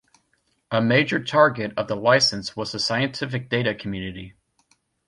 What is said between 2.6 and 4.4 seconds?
the scientific data community.